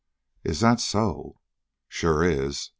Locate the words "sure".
1.87-2.23